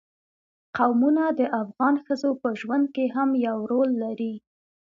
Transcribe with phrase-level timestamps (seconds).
[0.77, 4.33] قومونه د افغان ښځو په ژوند کې هم یو رول لري.